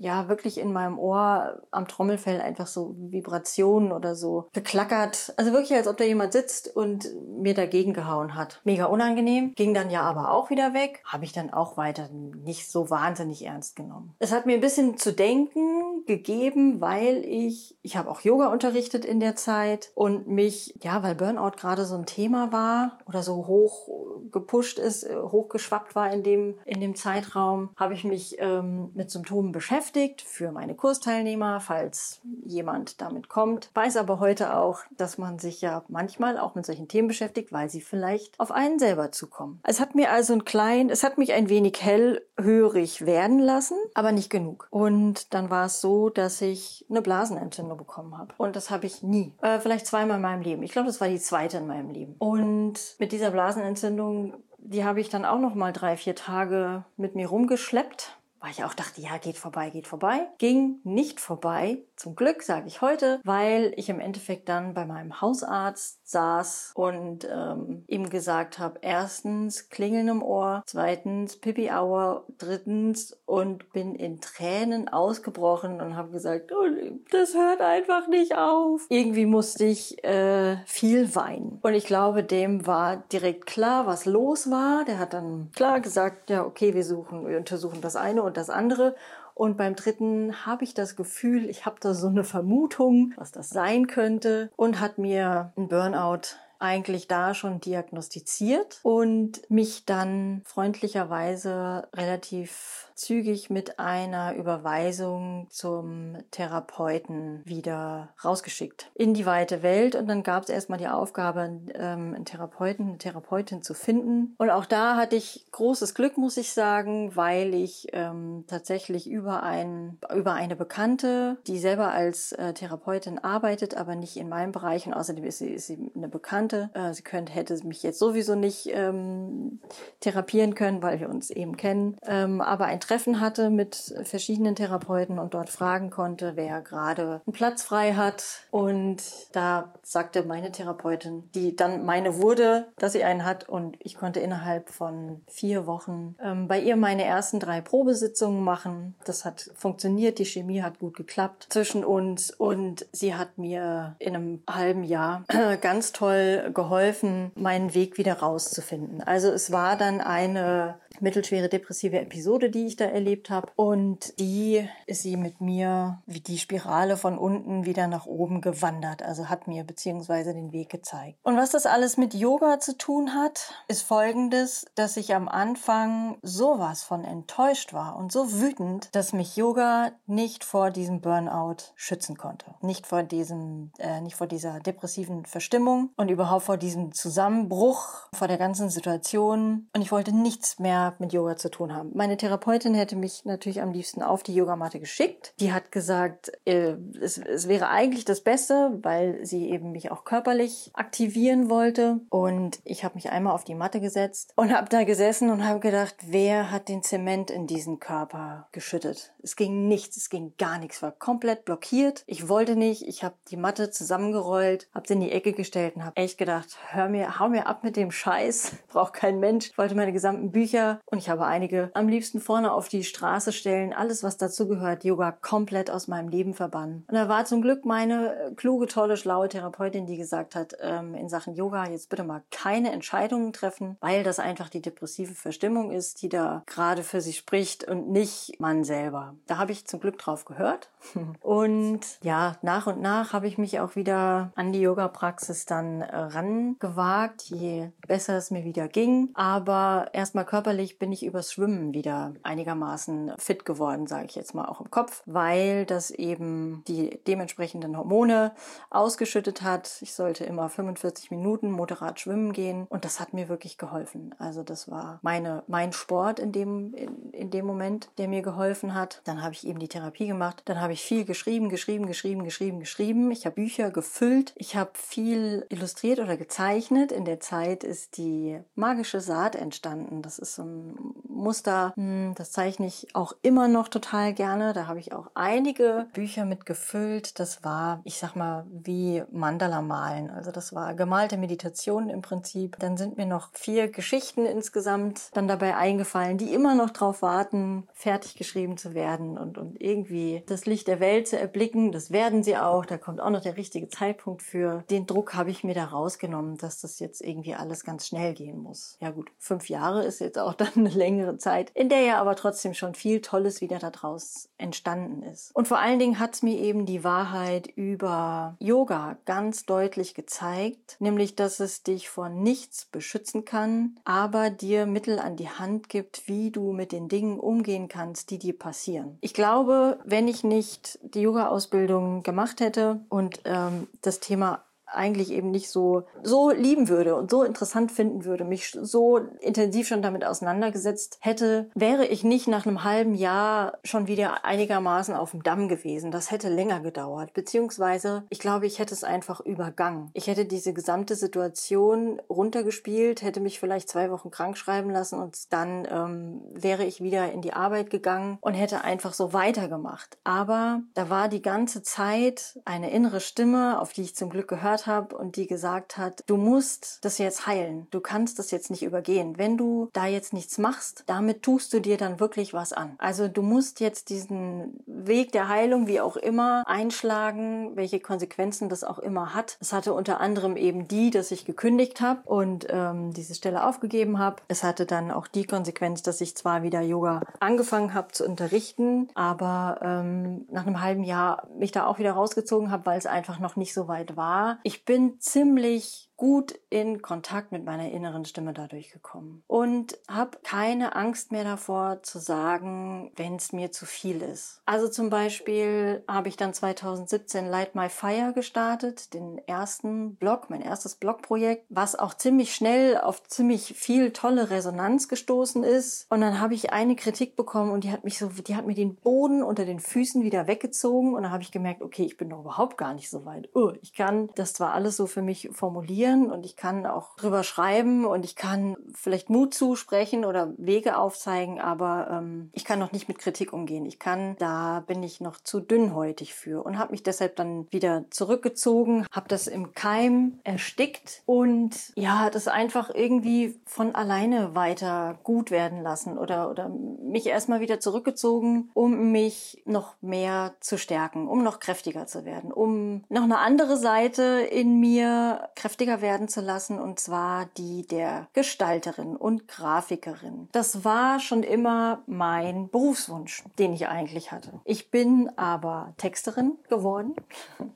ja 0.00 0.28
wirklich 0.28 0.58
in 0.58 0.72
meinem 0.72 0.98
Ohr 0.98 1.62
am 1.70 1.86
Trommelfell 1.86 2.40
einfach 2.40 2.66
so 2.66 2.96
Vibrationen 2.96 3.92
oder 3.92 4.14
so 4.14 4.48
geklackert. 4.54 5.34
Also 5.36 5.52
wirklich, 5.52 5.74
als 5.74 5.86
ob 5.86 5.98
da 5.98 6.04
jemand 6.04 6.32
sitzt 6.32 6.74
und 6.74 7.06
mir 7.28 7.52
dagegen 7.52 7.92
gehauen 7.92 8.34
hat. 8.34 8.62
Mega 8.64 8.86
unangenehm. 8.86 9.52
Ging 9.54 9.74
dann 9.74 9.90
ja 9.90 10.02
aber 10.02 10.32
auch 10.32 10.48
wieder 10.48 10.72
weg. 10.72 11.02
Habe 11.04 11.24
ich 11.24 11.32
dann 11.32 11.52
auch 11.52 11.76
weiter 11.76 12.08
nicht 12.08 12.70
so 12.70 12.88
wahnsinnig 12.88 13.44
ernst 13.44 13.76
genommen. 13.76 14.14
Es 14.18 14.32
hat 14.32 14.46
mir 14.46 14.54
ein 14.54 14.62
bisschen 14.62 14.96
zu 14.96 15.12
denken 15.12 16.04
gegeben, 16.06 16.80
weil 16.80 17.22
ich, 17.26 17.76
ich 17.82 17.96
habe 17.98 18.10
auch 18.10 18.22
Yoga 18.22 18.46
unterrichtet 18.46 19.04
in 19.04 19.20
der 19.20 19.36
Zeit 19.36 19.90
und 19.94 20.26
mich, 20.26 20.74
ja, 20.82 21.02
weil 21.02 21.14
Burnout 21.14 21.58
gerade 21.58 21.84
so 21.84 21.94
ein 21.94 22.06
Thema 22.06 22.52
war 22.52 22.98
oder 23.06 23.22
so 23.22 23.46
hoch 23.46 23.88
gepusht 24.32 24.78
ist, 24.78 25.06
hochgeschwappt 25.10 25.94
war 25.94 26.10
in 26.10 26.22
dem, 26.22 26.54
in 26.64 26.80
dem 26.80 26.94
Zeitraum, 26.94 27.70
habe 27.76 27.94
ich 27.94 28.04
mich 28.04 28.36
ähm, 28.38 28.90
mit 28.94 29.10
Symptomen 29.10 29.52
beschäftigt 29.52 29.89
beschäftigt 29.90 30.22
für 30.22 30.52
meine 30.52 30.74
Kursteilnehmer, 30.74 31.60
falls 31.60 32.20
jemand 32.44 33.00
damit 33.00 33.28
kommt. 33.28 33.70
Weiß 33.74 33.96
aber 33.96 34.20
heute 34.20 34.56
auch, 34.56 34.80
dass 34.96 35.18
man 35.18 35.38
sich 35.38 35.60
ja 35.60 35.82
manchmal 35.88 36.38
auch 36.38 36.54
mit 36.54 36.64
solchen 36.64 36.88
Themen 36.88 37.08
beschäftigt, 37.08 37.52
weil 37.52 37.68
sie 37.68 37.80
vielleicht 37.80 38.38
auf 38.38 38.52
einen 38.52 38.78
selber 38.78 39.10
zukommen. 39.10 39.60
Es 39.64 39.80
hat 39.80 39.94
mir 39.94 40.12
also 40.12 40.32
ein 40.32 40.44
klein, 40.44 40.90
es 40.90 41.02
hat 41.02 41.18
mich 41.18 41.32
ein 41.32 41.48
wenig 41.48 41.82
hellhörig 41.82 43.04
werden 43.04 43.40
lassen, 43.40 43.76
aber 43.94 44.12
nicht 44.12 44.30
genug. 44.30 44.68
Und 44.70 45.34
dann 45.34 45.50
war 45.50 45.66
es 45.66 45.80
so, 45.80 46.08
dass 46.08 46.40
ich 46.40 46.86
eine 46.88 47.02
Blasenentzündung 47.02 47.76
bekommen 47.76 48.16
habe. 48.16 48.34
Und 48.38 48.54
das 48.54 48.70
habe 48.70 48.86
ich 48.86 49.02
nie. 49.02 49.32
Äh, 49.42 49.58
vielleicht 49.58 49.86
zweimal 49.86 50.16
in 50.16 50.22
meinem 50.22 50.42
Leben. 50.42 50.62
Ich 50.62 50.72
glaube, 50.72 50.86
das 50.86 51.00
war 51.00 51.08
die 51.08 51.18
zweite 51.18 51.58
in 51.58 51.66
meinem 51.66 51.90
Leben. 51.90 52.14
Und 52.18 52.78
mit 52.98 53.12
dieser 53.12 53.30
Blasenentzündung 53.30 54.34
die 54.62 54.84
habe 54.84 55.00
ich 55.00 55.08
dann 55.08 55.24
auch 55.24 55.38
noch 55.38 55.54
mal 55.54 55.72
drei, 55.72 55.96
vier 55.96 56.14
Tage 56.14 56.84
mit 56.98 57.14
mir 57.14 57.28
rumgeschleppt 57.28 58.19
weil 58.40 58.50
ich 58.50 58.64
auch 58.64 58.74
dachte, 58.74 59.00
ja, 59.00 59.18
geht 59.18 59.36
vorbei, 59.36 59.70
geht 59.70 59.86
vorbei. 59.86 60.28
Ging 60.38 60.80
nicht 60.82 61.20
vorbei, 61.20 61.78
zum 62.00 62.16
Glück, 62.16 62.42
sage 62.42 62.66
ich 62.66 62.80
heute, 62.80 63.20
weil 63.24 63.74
ich 63.76 63.90
im 63.90 64.00
Endeffekt 64.00 64.48
dann 64.48 64.72
bei 64.72 64.86
meinem 64.86 65.20
Hausarzt 65.20 66.10
saß 66.10 66.72
und 66.74 67.28
ähm, 67.30 67.84
ihm 67.88 68.08
gesagt 68.08 68.58
habe, 68.58 68.78
erstens 68.80 69.68
Klingeln 69.68 70.08
im 70.08 70.22
Ohr, 70.22 70.62
zweitens 70.64 71.36
Pipi 71.36 71.70
Auer, 71.70 72.24
drittens 72.38 73.20
und 73.26 73.70
bin 73.74 73.94
in 73.94 74.18
Tränen 74.22 74.88
ausgebrochen 74.88 75.82
und 75.82 75.94
habe 75.94 76.10
gesagt, 76.10 76.52
oh, 76.52 76.64
das 77.10 77.34
hört 77.34 77.60
einfach 77.60 78.08
nicht 78.08 78.34
auf. 78.34 78.86
Irgendwie 78.88 79.26
musste 79.26 79.66
ich 79.66 80.02
äh, 80.02 80.56
viel 80.64 81.14
weinen. 81.14 81.58
Und 81.60 81.74
ich 81.74 81.84
glaube, 81.84 82.24
dem 82.24 82.66
war 82.66 82.96
direkt 83.12 83.44
klar, 83.44 83.86
was 83.86 84.06
los 84.06 84.50
war. 84.50 84.86
Der 84.86 84.98
hat 84.98 85.12
dann 85.12 85.50
klar 85.54 85.80
gesagt, 85.80 86.30
ja, 86.30 86.46
okay, 86.46 86.72
wir 86.72 86.84
suchen, 86.84 87.28
wir 87.28 87.36
untersuchen 87.36 87.82
das 87.82 87.94
eine 87.94 88.22
und 88.22 88.38
das 88.38 88.48
andere 88.48 88.96
Und 89.34 89.56
beim 89.56 89.74
dritten 89.76 90.46
habe 90.46 90.64
ich 90.64 90.74
das 90.74 90.96
Gefühl, 90.96 91.48
ich 91.48 91.66
habe 91.66 91.76
da 91.80 91.94
so 91.94 92.08
eine 92.08 92.24
Vermutung, 92.24 93.14
was 93.16 93.32
das 93.32 93.50
sein 93.50 93.86
könnte 93.86 94.50
und 94.56 94.80
hat 94.80 94.98
mir 94.98 95.52
ein 95.56 95.68
Burnout 95.68 96.36
eigentlich 96.60 97.08
da 97.08 97.34
schon 97.34 97.58
diagnostiziert 97.60 98.80
und 98.82 99.50
mich 99.50 99.86
dann 99.86 100.42
freundlicherweise 100.44 101.88
relativ 101.96 102.89
zügig 103.00 103.48
mit 103.50 103.78
einer 103.78 104.34
Überweisung 104.34 105.46
zum 105.50 106.16
Therapeuten 106.30 107.42
wieder 107.44 108.10
rausgeschickt 108.22 108.90
in 108.94 109.14
die 109.14 109.26
weite 109.26 109.62
Welt. 109.62 109.94
Und 109.94 110.06
dann 110.06 110.22
gab 110.22 110.42
es 110.42 110.50
erstmal 110.50 110.78
die 110.78 110.88
Aufgabe, 110.88 111.40
ähm, 111.74 112.14
einen 112.14 112.24
Therapeuten, 112.24 112.88
eine 112.88 112.98
Therapeutin 112.98 113.62
zu 113.62 113.74
finden. 113.74 114.34
Und 114.36 114.50
auch 114.50 114.66
da 114.66 114.96
hatte 114.96 115.16
ich 115.16 115.46
großes 115.50 115.94
Glück, 115.94 116.18
muss 116.18 116.36
ich 116.36 116.52
sagen, 116.52 117.16
weil 117.16 117.54
ich 117.54 117.88
ähm, 117.92 118.44
tatsächlich 118.46 119.08
über, 119.08 119.42
ein, 119.42 119.98
über 120.14 120.34
eine 120.34 120.56
Bekannte, 120.56 121.38
die 121.46 121.58
selber 121.58 121.92
als 121.92 122.32
äh, 122.32 122.52
Therapeutin 122.52 123.18
arbeitet, 123.18 123.76
aber 123.76 123.96
nicht 123.96 124.16
in 124.16 124.28
meinem 124.28 124.52
Bereich 124.52 124.86
und 124.86 124.92
außerdem 124.92 125.24
ist 125.24 125.38
sie, 125.38 125.48
ist 125.48 125.66
sie 125.68 125.90
eine 125.94 126.08
Bekannte. 126.08 126.68
Äh, 126.74 126.92
sie 126.92 127.02
könnte, 127.02 127.32
hätte 127.32 127.58
mich 127.66 127.82
jetzt 127.82 127.98
sowieso 127.98 128.34
nicht 128.34 128.68
ähm, 128.72 129.60
therapieren 130.00 130.54
können, 130.54 130.82
weil 130.82 131.00
wir 131.00 131.08
uns 131.08 131.30
eben 131.30 131.56
kennen. 131.56 131.96
Ähm, 132.06 132.40
aber 132.40 132.66
ein 132.66 132.80
Treffen 132.90 133.20
hatte 133.20 133.50
mit 133.50 133.94
verschiedenen 134.02 134.56
Therapeuten 134.56 135.20
und 135.20 135.34
dort 135.34 135.48
fragen 135.48 135.90
konnte, 135.90 136.32
wer 136.34 136.60
gerade 136.60 137.20
einen 137.24 137.32
Platz 137.32 137.62
frei 137.62 137.92
hat. 137.92 138.24
Und 138.50 139.00
da 139.30 139.72
sagte 139.84 140.24
meine 140.24 140.50
Therapeutin, 140.50 141.30
die 141.36 141.54
dann 141.54 141.86
meine 141.86 142.16
wurde, 142.16 142.66
dass 142.78 142.94
sie 142.94 143.04
einen 143.04 143.24
hat. 143.24 143.48
Und 143.48 143.76
ich 143.78 143.94
konnte 143.94 144.18
innerhalb 144.18 144.70
von 144.70 145.20
vier 145.28 145.68
Wochen 145.68 146.16
ähm, 146.20 146.48
bei 146.48 146.58
ihr 146.58 146.74
meine 146.74 147.04
ersten 147.04 147.38
drei 147.38 147.60
Probesitzungen 147.60 148.42
machen. 148.42 148.96
Das 149.04 149.24
hat 149.24 149.52
funktioniert, 149.54 150.18
die 150.18 150.26
Chemie 150.26 150.62
hat 150.62 150.80
gut 150.80 150.96
geklappt 150.96 151.46
zwischen 151.50 151.84
uns. 151.84 152.32
Und 152.32 152.86
sie 152.90 153.14
hat 153.14 153.38
mir 153.38 153.94
in 154.00 154.16
einem 154.16 154.42
halben 154.50 154.82
Jahr 154.82 155.22
ganz 155.60 155.92
toll 155.92 156.50
geholfen, 156.52 157.30
meinen 157.36 157.72
Weg 157.72 157.98
wieder 157.98 158.14
rauszufinden. 158.14 159.00
Also 159.00 159.28
es 159.28 159.52
war 159.52 159.76
dann 159.76 160.00
eine 160.00 160.80
mittelschwere 160.98 161.48
depressive 161.48 162.00
Episode, 162.00 162.50
die 162.50 162.66
ich 162.66 162.76
da 162.76 162.86
erlebt 162.86 163.30
habe. 163.30 163.48
Und 163.56 164.18
die 164.18 164.68
ist 164.86 165.02
sie 165.02 165.16
mit 165.16 165.40
mir 165.40 166.02
wie 166.06 166.20
die 166.20 166.38
Spirale 166.38 166.96
von 166.96 167.18
unten 167.18 167.64
wieder 167.64 167.86
nach 167.86 168.06
oben 168.06 168.40
gewandert. 168.40 169.02
Also 169.02 169.28
hat 169.28 169.46
mir 169.46 169.64
beziehungsweise 169.64 170.34
den 170.34 170.52
Weg 170.52 170.70
gezeigt. 170.70 171.18
Und 171.22 171.36
was 171.36 171.50
das 171.50 171.66
alles 171.66 171.96
mit 171.96 172.14
Yoga 172.14 172.58
zu 172.58 172.76
tun 172.76 173.14
hat, 173.14 173.52
ist 173.68 173.82
folgendes, 173.82 174.66
dass 174.74 174.96
ich 174.96 175.14
am 175.14 175.28
Anfang 175.28 176.18
sowas 176.22 176.82
von 176.82 177.04
enttäuscht 177.04 177.72
war 177.72 177.96
und 177.96 178.12
so 178.12 178.40
wütend, 178.40 178.88
dass 178.94 179.12
mich 179.12 179.36
Yoga 179.36 179.92
nicht 180.06 180.44
vor 180.44 180.70
diesem 180.70 181.00
Burnout 181.00 181.56
schützen 181.76 182.16
konnte. 182.16 182.54
Nicht 182.60 182.86
vor 182.86 183.02
diesem, 183.02 183.72
äh, 183.78 184.00
nicht 184.00 184.16
vor 184.16 184.26
dieser 184.26 184.60
depressiven 184.60 185.24
Verstimmung 185.24 185.90
und 185.96 186.08
überhaupt 186.08 186.44
vor 186.44 186.56
diesem 186.56 186.92
Zusammenbruch, 186.92 188.08
vor 188.14 188.28
der 188.28 188.38
ganzen 188.38 188.70
Situation. 188.70 189.68
Und 189.74 189.82
ich 189.82 189.92
wollte 189.92 190.14
nichts 190.14 190.58
mehr 190.58 190.79
mit 190.98 191.12
Yoga 191.12 191.36
zu 191.36 191.50
tun 191.50 191.74
haben. 191.74 191.90
Meine 191.94 192.16
Therapeutin 192.16 192.74
hätte 192.74 192.96
mich 192.96 193.24
natürlich 193.24 193.60
am 193.62 193.72
liebsten 193.72 194.02
auf 194.02 194.22
die 194.22 194.34
Yogamatte 194.34 194.80
geschickt. 194.80 195.34
Die 195.40 195.52
hat 195.52 195.72
gesagt, 195.72 196.32
äh, 196.44 196.74
es, 197.00 197.18
es 197.18 197.48
wäre 197.48 197.68
eigentlich 197.68 198.04
das 198.04 198.20
Beste, 198.20 198.78
weil 198.82 199.24
sie 199.24 199.50
eben 199.50 199.72
mich 199.72 199.90
auch 199.90 200.04
körperlich 200.04 200.70
aktivieren 200.74 201.50
wollte. 201.50 202.00
Und 202.08 202.60
ich 202.64 202.84
habe 202.84 202.94
mich 202.94 203.10
einmal 203.10 203.34
auf 203.34 203.44
die 203.44 203.54
Matte 203.54 203.80
gesetzt 203.80 204.32
und 204.36 204.52
habe 204.52 204.68
da 204.68 204.84
gesessen 204.84 205.30
und 205.30 205.46
habe 205.46 205.60
gedacht, 205.60 205.94
wer 206.06 206.50
hat 206.50 206.68
den 206.68 206.82
Zement 206.82 207.30
in 207.30 207.46
diesen 207.46 207.80
Körper 207.80 208.48
geschüttet? 208.52 209.12
Es 209.22 209.36
ging 209.36 209.68
nichts, 209.68 209.96
es 209.96 210.10
ging 210.10 210.34
gar 210.38 210.58
nichts, 210.58 210.82
war 210.82 210.92
komplett 210.92 211.44
blockiert. 211.44 212.04
Ich 212.06 212.28
wollte 212.28 212.56
nicht, 212.56 212.86
ich 212.86 213.04
habe 213.04 213.14
die 213.28 213.36
Matte 213.36 213.70
zusammengerollt, 213.70 214.68
habe 214.74 214.86
sie 214.86 214.94
in 214.94 215.00
die 215.00 215.12
Ecke 215.12 215.32
gestellt 215.32 215.76
und 215.76 215.84
habe 215.84 215.96
echt 215.96 216.18
gedacht, 216.18 216.58
hör 216.70 216.88
mir, 216.88 217.18
hau 217.18 217.28
mir 217.28 217.46
ab 217.46 217.64
mit 217.64 217.76
dem 217.76 217.90
Scheiß, 217.90 218.52
braucht 218.68 218.94
kein 218.94 219.20
Mensch. 219.20 219.50
Ich 219.50 219.58
wollte 219.58 219.74
meine 219.74 219.92
gesamten 219.92 220.30
Bücher 220.30 220.69
und 220.86 220.98
ich 220.98 221.08
habe 221.08 221.26
einige 221.26 221.70
am 221.74 221.88
liebsten 221.88 222.20
vorne 222.20 222.52
auf 222.52 222.68
die 222.68 222.84
Straße 222.84 223.32
stellen, 223.32 223.72
alles 223.72 224.02
was 224.02 224.16
dazu 224.16 224.46
gehört, 224.46 224.84
Yoga 224.84 225.12
komplett 225.12 225.70
aus 225.70 225.88
meinem 225.88 226.08
Leben 226.08 226.34
verbannen. 226.34 226.84
Und 226.88 226.94
da 226.94 227.08
war 227.08 227.24
zum 227.24 227.42
Glück 227.42 227.64
meine 227.64 228.14
äh, 228.14 228.34
kluge, 228.34 228.66
tolle, 228.66 228.96
schlaue 228.96 229.28
Therapeutin, 229.28 229.86
die 229.86 229.96
gesagt 229.96 230.34
hat, 230.34 230.54
ähm, 230.60 230.94
in 230.94 231.08
Sachen 231.08 231.34
Yoga 231.34 231.66
jetzt 231.68 231.88
bitte 231.88 232.04
mal 232.04 232.22
keine 232.30 232.72
Entscheidungen 232.72 233.32
treffen, 233.32 233.76
weil 233.80 234.04
das 234.04 234.18
einfach 234.18 234.48
die 234.48 234.62
depressive 234.62 235.14
Verstimmung 235.14 235.70
ist, 235.70 236.02
die 236.02 236.08
da 236.08 236.42
gerade 236.46 236.82
für 236.82 237.00
sie 237.00 237.12
spricht 237.12 237.64
und 237.64 237.90
nicht 237.90 238.38
man 238.38 238.64
selber. 238.64 239.14
Da 239.26 239.38
habe 239.38 239.52
ich 239.52 239.66
zum 239.66 239.80
Glück 239.80 239.98
drauf 239.98 240.24
gehört. 240.24 240.70
Und 241.20 241.80
ja, 242.02 242.36
nach 242.42 242.66
und 242.66 242.80
nach 242.80 243.12
habe 243.12 243.26
ich 243.26 243.38
mich 243.38 243.60
auch 243.60 243.76
wieder 243.76 244.32
an 244.34 244.52
die 244.52 244.60
Yoga-Praxis 244.60 245.44
dann 245.44 245.82
äh, 245.82 245.94
rangewagt, 245.94 247.22
je 247.22 247.70
besser 247.86 248.16
es 248.16 248.30
mir 248.30 248.44
wieder 248.44 248.68
ging. 248.68 249.10
Aber 249.14 249.88
erstmal 249.92 250.24
körperlich 250.24 250.59
tatsächlich 250.60 250.78
bin 250.78 250.92
ich 250.92 251.06
übers 251.06 251.32
Schwimmen 251.32 251.72
wieder 251.72 252.12
einigermaßen 252.22 253.12
fit 253.18 253.44
geworden, 253.46 253.86
sage 253.86 254.06
ich 254.06 254.14
jetzt 254.14 254.34
mal 254.34 254.46
auch 254.46 254.60
im 254.60 254.70
Kopf, 254.70 255.02
weil 255.06 255.64
das 255.64 255.90
eben 255.90 256.62
die 256.68 257.00
dementsprechenden 257.06 257.78
Hormone 257.78 258.32
ausgeschüttet 258.68 259.42
hat. 259.42 259.78
Ich 259.80 259.94
sollte 259.94 260.24
immer 260.24 260.50
45 260.50 261.10
Minuten 261.10 261.50
moderat 261.50 261.98
schwimmen 261.98 262.32
gehen 262.32 262.66
und 262.68 262.84
das 262.84 263.00
hat 263.00 263.14
mir 263.14 263.28
wirklich 263.28 263.56
geholfen. 263.56 264.14
Also 264.18 264.42
das 264.42 264.70
war 264.70 264.98
meine 265.02 265.42
mein 265.46 265.72
Sport 265.72 266.18
in 266.18 266.32
dem 266.32 266.74
in, 266.74 267.10
in 267.12 267.30
dem 267.30 267.46
Moment, 267.46 267.88
der 267.96 268.08
mir 268.08 268.22
geholfen 268.22 268.74
hat. 268.74 269.00
Dann 269.04 269.22
habe 269.22 269.32
ich 269.32 269.46
eben 269.46 269.60
die 269.60 269.68
Therapie 269.68 270.08
gemacht. 270.08 270.42
Dann 270.44 270.60
habe 270.60 270.74
ich 270.74 270.82
viel 270.82 271.06
geschrieben, 271.06 271.48
geschrieben, 271.48 271.86
geschrieben, 271.86 272.24
geschrieben, 272.24 272.60
geschrieben. 272.60 273.10
Ich 273.12 273.24
habe 273.24 273.36
Bücher 273.36 273.70
gefüllt. 273.70 274.34
Ich 274.36 274.56
habe 274.56 274.72
viel 274.74 275.46
illustriert 275.48 276.00
oder 276.00 276.18
gezeichnet. 276.18 276.92
In 276.92 277.06
der 277.06 277.20
Zeit 277.20 277.64
ist 277.64 277.96
die 277.96 278.40
magische 278.54 279.00
Saat 279.00 279.36
entstanden. 279.36 280.02
Das 280.02 280.18
ist 280.18 280.34
so 280.34 280.42
ein 280.42 280.49
um, 280.50 281.09
Muster. 281.20 281.72
Hm, 281.76 282.14
das 282.16 282.32
zeichne 282.32 282.66
ich 282.66 282.88
auch 282.94 283.12
immer 283.22 283.48
noch 283.48 283.68
total 283.68 284.12
gerne. 284.14 284.52
Da 284.52 284.66
habe 284.66 284.80
ich 284.80 284.92
auch 284.92 285.10
einige 285.14 285.86
Bücher 285.92 286.24
mit 286.24 286.46
gefüllt. 286.46 287.18
Das 287.18 287.44
war, 287.44 287.80
ich 287.84 287.98
sag 287.98 288.16
mal, 288.16 288.46
wie 288.50 289.02
Mandala 289.12 289.60
malen. 289.60 290.10
Also 290.10 290.30
das 290.30 290.54
war 290.54 290.74
gemalte 290.74 291.16
Meditation 291.16 291.88
im 291.88 292.02
Prinzip. 292.02 292.56
Dann 292.58 292.76
sind 292.76 292.96
mir 292.96 293.06
noch 293.06 293.30
vier 293.32 293.68
Geschichten 293.68 294.26
insgesamt 294.26 295.10
dann 295.14 295.28
dabei 295.28 295.56
eingefallen, 295.56 296.18
die 296.18 296.32
immer 296.32 296.54
noch 296.54 296.70
drauf 296.70 297.02
warten, 297.02 297.68
fertig 297.72 298.16
geschrieben 298.16 298.56
zu 298.56 298.74
werden 298.74 299.18
und, 299.18 299.38
und 299.38 299.60
irgendwie 299.60 300.22
das 300.26 300.46
Licht 300.46 300.68
der 300.68 300.80
Welt 300.80 301.08
zu 301.08 301.18
erblicken. 301.18 301.72
Das 301.72 301.90
werden 301.90 302.22
sie 302.22 302.36
auch. 302.36 302.66
Da 302.66 302.78
kommt 302.78 303.00
auch 303.00 303.10
noch 303.10 303.22
der 303.22 303.36
richtige 303.36 303.68
Zeitpunkt 303.68 304.22
für. 304.22 304.64
Den 304.70 304.86
Druck 304.86 305.14
habe 305.14 305.30
ich 305.30 305.44
mir 305.44 305.54
da 305.54 305.66
rausgenommen, 305.66 306.36
dass 306.38 306.60
das 306.60 306.78
jetzt 306.78 307.00
irgendwie 307.00 307.34
alles 307.34 307.64
ganz 307.64 307.86
schnell 307.86 308.14
gehen 308.14 308.38
muss. 308.38 308.76
Ja 308.80 308.90
gut, 308.90 309.10
fünf 309.18 309.48
Jahre 309.48 309.84
ist 309.84 310.00
jetzt 310.00 310.18
auch 310.18 310.34
dann 310.40 310.52
eine 310.56 310.70
längere 310.70 311.09
Zeit, 311.18 311.50
in 311.54 311.68
der 311.68 311.80
ja 311.80 312.00
aber 312.00 312.16
trotzdem 312.16 312.54
schon 312.54 312.74
viel 312.74 313.00
Tolles 313.00 313.40
wieder 313.40 313.58
daraus 313.58 314.28
entstanden 314.38 315.02
ist. 315.02 315.34
Und 315.34 315.48
vor 315.48 315.58
allen 315.58 315.78
Dingen 315.78 315.98
hat 315.98 316.14
es 316.14 316.22
mir 316.22 316.38
eben 316.38 316.66
die 316.66 316.84
Wahrheit 316.84 317.46
über 317.46 318.36
Yoga 318.38 318.98
ganz 319.04 319.44
deutlich 319.44 319.94
gezeigt, 319.94 320.76
nämlich 320.78 321.16
dass 321.16 321.40
es 321.40 321.62
dich 321.62 321.88
vor 321.88 322.08
nichts 322.08 322.66
beschützen 322.66 323.24
kann, 323.24 323.78
aber 323.84 324.30
dir 324.30 324.66
Mittel 324.66 324.98
an 324.98 325.16
die 325.16 325.28
Hand 325.28 325.68
gibt, 325.68 326.06
wie 326.06 326.30
du 326.30 326.52
mit 326.52 326.72
den 326.72 326.88
Dingen 326.88 327.18
umgehen 327.18 327.68
kannst, 327.68 328.10
die 328.10 328.18
dir 328.18 328.38
passieren. 328.38 328.98
Ich 329.00 329.14
glaube, 329.14 329.78
wenn 329.84 330.08
ich 330.08 330.24
nicht 330.24 330.78
die 330.82 331.02
Yoga-Ausbildung 331.02 332.02
gemacht 332.02 332.40
hätte 332.40 332.80
und 332.88 333.20
ähm, 333.24 333.68
das 333.82 334.00
Thema 334.00 334.44
eigentlich 334.72 335.10
eben 335.10 335.30
nicht 335.30 335.50
so, 335.50 335.84
so 336.02 336.30
lieben 336.30 336.68
würde 336.68 336.94
und 336.94 337.10
so 337.10 337.22
interessant 337.22 337.72
finden 337.72 338.04
würde, 338.04 338.24
mich 338.24 338.56
so 338.60 338.98
intensiv 339.20 339.68
schon 339.68 339.82
damit 339.82 340.04
auseinandergesetzt 340.04 340.98
hätte, 341.00 341.50
wäre 341.54 341.86
ich 341.86 342.04
nicht 342.04 342.28
nach 342.28 342.46
einem 342.46 342.64
halben 342.64 342.94
Jahr 342.94 343.58
schon 343.64 343.86
wieder 343.86 344.24
einigermaßen 344.24 344.94
auf 344.94 345.12
dem 345.12 345.22
Damm 345.22 345.48
gewesen. 345.48 345.90
Das 345.90 346.10
hätte 346.10 346.28
länger 346.28 346.60
gedauert. 346.60 347.12
Beziehungsweise, 347.14 348.04
ich 348.08 348.18
glaube, 348.18 348.46
ich 348.46 348.58
hätte 348.58 348.74
es 348.74 348.84
einfach 348.84 349.20
übergangen. 349.20 349.90
Ich 349.94 350.06
hätte 350.06 350.24
diese 350.24 350.52
gesamte 350.52 350.94
Situation 350.94 352.00
runtergespielt, 352.08 353.02
hätte 353.02 353.20
mich 353.20 353.40
vielleicht 353.40 353.68
zwei 353.68 353.90
Wochen 353.90 354.10
krank 354.10 354.36
schreiben 354.36 354.70
lassen 354.70 355.00
und 355.00 355.32
dann 355.32 355.66
ähm, 355.70 356.20
wäre 356.32 356.64
ich 356.64 356.80
wieder 356.80 357.12
in 357.12 357.22
die 357.22 357.32
Arbeit 357.32 357.70
gegangen 357.70 358.18
und 358.20 358.34
hätte 358.34 358.62
einfach 358.64 358.92
so 358.92 359.12
weitergemacht. 359.12 359.98
Aber 360.04 360.62
da 360.74 360.90
war 360.90 361.08
die 361.08 361.22
ganze 361.22 361.62
Zeit 361.62 362.38
eine 362.44 362.70
innere 362.70 363.00
Stimme, 363.00 363.60
auf 363.60 363.72
die 363.72 363.82
ich 363.82 363.96
zum 363.96 364.10
Glück 364.10 364.28
gehört 364.28 364.59
angehört 364.60 364.66
habe 364.66 364.96
und 364.96 365.16
die 365.16 365.26
gesagt 365.26 365.76
hat, 365.76 366.02
du 366.06 366.16
musst 366.16 366.78
das 366.82 366.98
jetzt 366.98 367.26
heilen. 367.26 367.66
Du 367.70 367.80
kannst 367.80 368.18
das 368.18 368.30
jetzt 368.30 368.50
nicht 368.50 368.62
übergehen. 368.62 369.18
Wenn 369.18 369.36
du 369.36 369.68
da 369.72 369.86
jetzt 369.86 370.12
nichts 370.12 370.38
machst, 370.38 370.84
damit 370.86 371.22
tust 371.22 371.52
du 371.52 371.60
dir 371.60 371.76
dann 371.76 372.00
wirklich 372.00 372.32
was 372.32 372.52
an. 372.52 372.74
Also 372.78 373.08
du 373.08 373.22
musst 373.22 373.60
jetzt 373.60 373.90
diesen 373.90 374.60
Weg 374.66 375.12
der 375.12 375.28
Heilung, 375.28 375.66
wie 375.66 375.80
auch 375.80 375.96
immer, 375.96 376.44
einschlagen, 376.46 377.56
welche 377.56 377.80
Konsequenzen 377.80 378.48
das 378.48 378.64
auch 378.64 378.78
immer 378.78 379.14
hat. 379.14 379.36
Es 379.40 379.52
hatte 379.52 379.72
unter 379.72 380.00
anderem 380.00 380.36
eben 380.36 380.68
die, 380.68 380.90
dass 380.90 381.10
ich 381.10 381.24
gekündigt 381.24 381.80
habe 381.80 382.00
und 382.04 382.46
ähm, 382.50 382.92
diese 382.92 383.14
Stelle 383.14 383.44
aufgegeben 383.44 383.98
habe. 383.98 384.16
Es 384.28 384.42
hatte 384.42 384.66
dann 384.66 384.90
auch 384.90 385.06
die 385.06 385.24
Konsequenz, 385.24 385.82
dass 385.82 386.00
ich 386.00 386.16
zwar 386.16 386.42
wieder 386.42 386.60
Yoga 386.60 387.00
angefangen 387.20 387.74
habe 387.74 387.92
zu 387.92 388.04
unterrichten, 388.04 388.88
aber 388.94 389.58
ähm, 389.62 390.26
nach 390.30 390.46
einem 390.46 390.60
halben 390.60 390.84
Jahr 390.84 391.28
mich 391.38 391.52
da 391.52 391.66
auch 391.66 391.78
wieder 391.78 391.92
rausgezogen 391.92 392.50
habe, 392.50 392.66
weil 392.66 392.78
es 392.78 392.86
einfach 392.86 393.18
noch 393.18 393.36
nicht 393.36 393.54
so 393.54 393.68
weit 393.68 393.96
war. 393.96 394.38
Ich 394.42 394.49
bin 394.64 395.00
ziemlich 395.00 395.89
gut 396.00 396.40
in 396.48 396.80
Kontakt 396.80 397.30
mit 397.30 397.44
meiner 397.44 397.70
inneren 397.70 398.06
Stimme 398.06 398.32
dadurch 398.32 398.72
gekommen 398.72 399.22
und 399.26 399.78
habe 399.86 400.16
keine 400.24 400.74
Angst 400.74 401.12
mehr 401.12 401.24
davor 401.24 401.82
zu 401.82 401.98
sagen, 401.98 402.90
wenn 402.96 403.16
es 403.16 403.34
mir 403.34 403.52
zu 403.52 403.66
viel 403.66 404.00
ist. 404.00 404.40
Also 404.46 404.68
zum 404.68 404.88
Beispiel 404.88 405.84
habe 405.86 406.08
ich 406.08 406.16
dann 406.16 406.32
2017 406.32 407.26
Light 407.26 407.54
My 407.54 407.68
Fire 407.68 408.14
gestartet, 408.14 408.94
den 408.94 409.18
ersten 409.28 409.96
Blog, 409.96 410.30
mein 410.30 410.40
erstes 410.40 410.74
Blogprojekt, 410.76 411.44
was 411.50 411.78
auch 411.78 411.92
ziemlich 411.92 412.34
schnell 412.34 412.78
auf 412.78 413.02
ziemlich 413.06 413.52
viel 413.58 413.92
tolle 413.92 414.30
Resonanz 414.30 414.88
gestoßen 414.88 415.44
ist. 415.44 415.86
Und 415.90 416.00
dann 416.00 416.18
habe 416.18 416.32
ich 416.32 416.50
eine 416.50 416.76
Kritik 416.76 417.14
bekommen 417.14 417.52
und 417.52 417.62
die 417.62 417.72
hat 417.72 417.84
mich 417.84 417.98
so, 417.98 418.08
die 418.08 418.36
hat 418.36 418.46
mir 418.46 418.54
den 418.54 418.76
Boden 418.76 419.22
unter 419.22 419.44
den 419.44 419.60
Füßen 419.60 420.02
wieder 420.02 420.26
weggezogen 420.26 420.94
und 420.94 421.02
dann 421.02 421.12
habe 421.12 421.24
ich 421.24 421.30
gemerkt, 421.30 421.60
okay, 421.60 421.84
ich 421.84 421.98
bin 421.98 422.08
doch 422.08 422.20
überhaupt 422.20 422.56
gar 422.56 422.72
nicht 422.72 422.88
so 422.88 423.04
weit. 423.04 423.28
Oh, 423.34 423.52
ich 423.60 423.74
kann 423.74 424.08
das 424.14 424.32
zwar 424.32 424.54
alles 424.54 424.78
so 424.78 424.86
für 424.86 425.02
mich 425.02 425.28
formulieren, 425.32 425.89
formulieren 425.90 426.10
und 426.10 426.24
ich 426.24 426.36
kann 426.36 426.66
auch 426.66 426.96
drüber 426.96 427.22
schreiben 427.22 427.84
und 427.84 428.04
ich 428.04 428.16
kann 428.16 428.56
vielleicht 428.74 429.10
Mut 429.10 429.34
zusprechen 429.34 430.04
oder 430.04 430.32
Wege 430.36 430.76
aufzeigen, 430.76 431.40
aber 431.40 431.88
ähm, 431.90 432.30
ich 432.32 432.44
kann 432.44 432.58
noch 432.58 432.72
nicht 432.72 432.88
mit 432.88 432.98
Kritik 432.98 433.32
umgehen. 433.32 433.66
Ich 433.66 433.78
kann, 433.78 434.16
da 434.18 434.62
bin 434.66 434.82
ich 434.82 435.00
noch 435.00 435.20
zu 435.20 435.40
dünnhäutig 435.40 436.14
für 436.14 436.44
und 436.44 436.58
habe 436.58 436.72
mich 436.72 436.82
deshalb 436.82 437.16
dann 437.16 437.46
wieder 437.50 437.84
zurückgezogen, 437.90 438.86
habe 438.90 439.08
das 439.08 439.26
im 439.26 439.54
Keim 439.54 440.18
erstickt 440.24 441.02
und 441.06 441.72
ja, 441.76 442.10
das 442.10 442.28
einfach 442.28 442.70
irgendwie 442.74 443.40
von 443.44 443.74
alleine 443.74 444.34
weiter 444.34 444.98
gut 445.02 445.30
werden 445.30 445.62
lassen 445.62 445.98
oder, 445.98 446.30
oder 446.30 446.48
mich 446.48 447.06
erstmal 447.06 447.40
wieder 447.40 447.60
zurückgezogen, 447.60 448.50
um 448.54 448.92
mich 448.92 449.42
noch 449.44 449.74
mehr 449.80 450.34
zu 450.40 450.58
stärken, 450.58 451.08
um 451.08 451.22
noch 451.22 451.40
kräftiger 451.40 451.86
zu 451.86 452.04
werden, 452.04 452.32
um 452.32 452.82
noch 452.88 453.02
eine 453.02 453.18
andere 453.18 453.56
Seite 453.56 454.02
in 454.30 454.60
mir 454.60 455.28
kräftiger 455.34 455.79
werden 455.80 456.08
zu 456.08 456.20
lassen, 456.20 456.58
und 456.58 456.80
zwar 456.80 457.26
die 457.36 457.66
der 457.66 458.08
Gestalterin 458.12 458.96
und 458.96 459.28
Grafikerin. 459.28 460.28
Das 460.32 460.64
war 460.64 461.00
schon 461.00 461.22
immer 461.22 461.82
mein 461.86 462.48
Berufswunsch, 462.48 463.24
den 463.38 463.52
ich 463.52 463.68
eigentlich 463.68 464.12
hatte. 464.12 464.40
Ich 464.44 464.70
bin 464.70 465.10
aber 465.16 465.74
Texterin 465.76 466.38
geworden. 466.48 466.94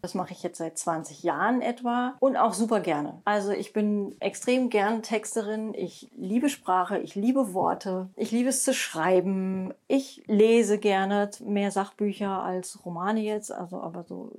Das 0.02 0.14
mache 0.14 0.32
ich 0.32 0.42
jetzt 0.42 0.58
seit 0.58 0.78
20 0.78 1.22
Jahren 1.22 1.62
etwa 1.62 2.14
und 2.20 2.36
auch 2.36 2.54
super 2.54 2.80
gerne. 2.80 3.20
Also 3.24 3.52
ich 3.52 3.72
bin 3.72 4.16
extrem 4.20 4.70
gern 4.70 5.02
Texterin. 5.02 5.74
Ich 5.74 6.10
liebe 6.16 6.48
Sprache, 6.48 6.98
ich 6.98 7.14
liebe 7.14 7.54
Worte, 7.54 8.08
ich 8.16 8.30
liebe 8.30 8.48
es 8.48 8.64
zu 8.64 8.74
schreiben. 8.74 9.72
Ich 9.88 10.22
lese 10.26 10.78
gerne 10.78 11.30
mehr 11.44 11.70
Sachbücher 11.70 12.42
als 12.42 12.84
Romane 12.84 13.20
jetzt, 13.20 13.52
also 13.52 13.80
aber 13.80 14.04
so 14.04 14.32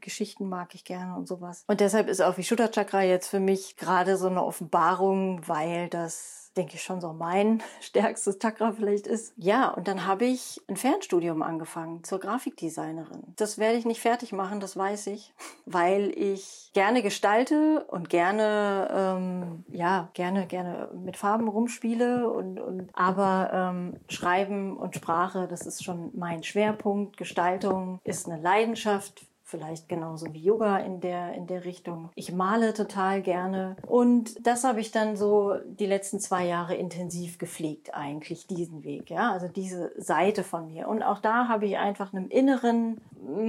Geschichten 0.00 0.48
mag 0.48 0.74
ich 0.74 0.84
gerne 0.84 1.16
und 1.16 1.28
sowas. 1.28 1.64
Und 1.66 1.80
deshalb 1.80 2.08
ist 2.08 2.22
auch 2.22 2.36
wie 2.36 2.42
Chakra 2.42 3.02
jetzt 3.02 3.25
jetzt 3.26 3.30
für 3.30 3.40
mich 3.40 3.76
gerade 3.76 4.16
so 4.16 4.28
eine 4.28 4.44
Offenbarung, 4.44 5.40
weil 5.46 5.88
das 5.88 6.52
denke 6.56 6.76
ich 6.76 6.82
schon 6.82 7.02
so 7.02 7.12
mein 7.12 7.62
stärkstes 7.80 8.38
Chakra 8.38 8.72
vielleicht 8.72 9.06
ist. 9.06 9.34
Ja, 9.36 9.68
und 9.68 9.88
dann 9.88 10.06
habe 10.06 10.24
ich 10.24 10.62
ein 10.68 10.76
Fernstudium 10.76 11.42
angefangen 11.42 12.02
zur 12.02 12.18
Grafikdesignerin. 12.18 13.34
Das 13.36 13.58
werde 13.58 13.76
ich 13.76 13.84
nicht 13.84 14.00
fertig 14.00 14.32
machen, 14.32 14.60
das 14.60 14.76
weiß 14.76 15.08
ich, 15.08 15.34
weil 15.66 16.12
ich 16.16 16.70
gerne 16.72 17.02
gestalte 17.02 17.84
und 17.88 18.08
gerne, 18.08 18.88
ähm, 18.90 19.64
ja, 19.68 20.08
gerne, 20.14 20.46
gerne 20.46 20.88
mit 20.94 21.16
Farben 21.16 21.48
rumspiele 21.48 22.30
und, 22.30 22.58
und 22.58 22.88
aber 22.94 23.50
ähm, 23.52 24.00
Schreiben 24.08 24.76
und 24.76 24.94
Sprache, 24.94 25.48
das 25.48 25.66
ist 25.66 25.84
schon 25.84 26.10
mein 26.14 26.42
Schwerpunkt. 26.42 27.16
Gestaltung 27.16 28.00
ist 28.04 28.28
eine 28.28 28.40
Leidenschaft 28.40 29.26
vielleicht 29.46 29.88
genauso 29.88 30.34
wie 30.34 30.42
Yoga 30.42 30.78
in 30.78 31.00
der, 31.00 31.34
in 31.34 31.46
der 31.46 31.64
Richtung. 31.64 32.10
Ich 32.16 32.32
male 32.32 32.74
total 32.74 33.22
gerne 33.22 33.76
und 33.86 34.44
das 34.44 34.64
habe 34.64 34.80
ich 34.80 34.90
dann 34.90 35.16
so 35.16 35.54
die 35.64 35.86
letzten 35.86 36.18
zwei 36.18 36.46
Jahre 36.46 36.74
intensiv 36.74 37.38
gepflegt, 37.38 37.94
eigentlich 37.94 38.48
diesen 38.48 38.82
Weg, 38.82 39.08
ja, 39.08 39.32
also 39.32 39.46
diese 39.46 39.92
Seite 39.96 40.42
von 40.42 40.66
mir. 40.66 40.88
Und 40.88 41.02
auch 41.02 41.20
da 41.20 41.46
habe 41.48 41.66
ich 41.66 41.78
einfach 41.78 42.12
einem 42.12 42.28
inneren 42.28 43.00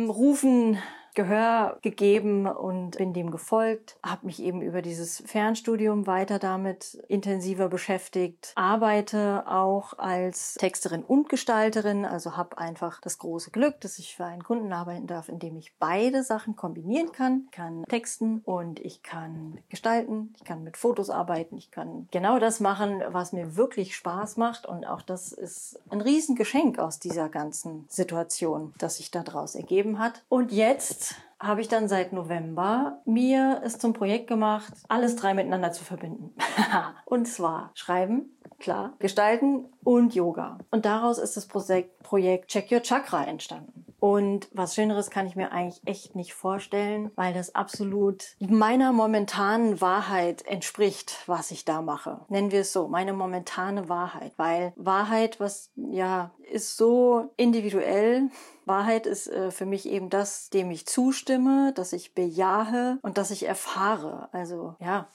Rufen 0.08 0.78
Gehör 1.18 1.80
gegeben 1.82 2.46
und 2.46 3.00
bin 3.00 3.12
dem 3.12 3.32
gefolgt, 3.32 3.98
habe 4.04 4.28
mich 4.28 4.40
eben 4.40 4.62
über 4.62 4.84
dieses 4.84 5.24
Fernstudium 5.26 6.06
weiter 6.06 6.38
damit 6.38 6.94
intensiver 7.08 7.70
beschäftigt, 7.70 8.52
arbeite 8.54 9.48
auch 9.48 9.98
als 9.98 10.54
Texterin 10.60 11.02
und 11.02 11.28
Gestalterin, 11.28 12.06
also 12.06 12.38
habe 12.38 12.60
einfach 12.60 13.02
das 13.02 13.18
große 13.18 13.50
Glück, 13.50 13.82
dass 13.82 13.98
ich 13.98 14.16
für 14.16 14.26
einen 14.26 14.44
Kunden 14.44 14.72
arbeiten 14.72 15.08
darf, 15.08 15.28
in 15.28 15.40
dem 15.40 15.58
ich 15.58 15.74
beide 15.80 16.22
Sachen 16.22 16.56
kombinieren 16.56 17.12
kann. 17.12 17.46
Ich 17.46 17.52
kann 17.52 17.84
texten 17.86 18.42
und 18.46 18.80
ich 18.80 19.02
kann 19.02 19.58
gestalten, 19.70 20.36
ich 20.38 20.44
kann 20.44 20.64
mit 20.64 20.78
Fotos 20.78 21.10
arbeiten, 21.10 21.58
ich 21.58 21.72
kann 21.72 22.08
genau 22.12 22.38
das 22.38 22.60
machen, 22.60 23.02
was 23.08 23.34
mir 23.34 23.56
wirklich 23.56 23.96
Spaß 23.96 24.38
macht 24.38 24.68
und 24.68 24.86
auch 24.86 25.02
das 25.02 25.32
ist 25.32 25.80
ein 25.90 26.02
Riesengeschenk 26.02 26.78
aus 26.78 27.00
dieser 27.00 27.28
ganzen 27.28 27.86
Situation, 27.90 28.76
das 28.78 28.98
sich 28.98 29.10
daraus 29.10 29.56
ergeben 29.56 29.98
hat. 29.98 30.24
Und 30.30 30.52
jetzt 30.52 31.07
habe 31.40 31.62
ich 31.62 31.68
dann 31.68 31.88
seit 31.88 32.14
November 32.14 33.02
mir 33.06 33.62
es 33.64 33.78
zum 33.78 33.94
Projekt 33.94 34.28
gemacht, 34.28 34.74
alles 34.88 35.16
drei 35.16 35.34
miteinander 35.34 35.72
zu 35.72 35.84
verbinden. 35.84 36.34
und 37.06 37.28
zwar 37.28 37.72
Schreiben, 37.76 38.38
klar, 38.60 38.94
Gestalten 39.00 39.66
und 39.84 40.16
Yoga. 40.16 40.58
Und 40.72 40.86
daraus 40.86 41.20
ist 41.20 41.38
das 41.38 41.48
Projekt 41.48 42.48
Check 42.48 42.72
Your 42.72 42.82
Chakra 42.82 43.24
entstanden. 43.24 43.87
Und 44.00 44.48
was 44.54 44.76
Schöneres 44.76 45.10
kann 45.10 45.26
ich 45.26 45.36
mir 45.36 45.52
eigentlich 45.52 45.82
echt 45.86 46.16
nicht 46.16 46.34
vorstellen, 46.34 47.12
weil 47.16 47.34
das 47.34 47.56
absolut 47.56 48.36
meiner 48.40 48.92
momentanen 48.92 49.82
Wahrheit 49.82 50.46
entspricht, 50.46 51.24
was 51.26 51.52
ich 51.52 51.66
da 51.66 51.82
mache. 51.82 52.22
Nennen 52.30 52.52
wir 52.52 52.62
es 52.62 52.74
so, 52.74 52.88
meine 52.88 53.14
momentane 53.14 53.90
Wahrheit. 53.90 54.34
Weil 54.38 54.74
Wahrheit, 54.76 55.40
was 55.40 55.72
ja, 55.76 56.32
ist 56.52 56.78
so 56.78 57.32
individuell. 57.38 58.30
Wahrheit 58.66 59.08
ist 59.08 59.28
äh, 59.28 59.50
für 59.52 59.66
mich 59.66 59.88
eben 59.88 60.10
das, 60.10 60.50
dem 60.50 60.70
ich 60.70 60.86
zustimme, 60.86 61.74
dass 61.74 61.94
ich 61.94 62.14
bejahe 62.14 63.00
und 63.02 63.18
dass 63.18 63.32
ich 63.32 63.48
erfahre. 63.48 64.30
Also 64.32 64.76
ja, 64.80 65.08